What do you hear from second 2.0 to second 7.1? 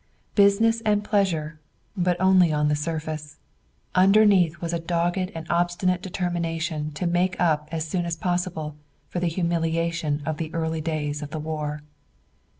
only on the surface. Underneath was a dogged and obstinate determination to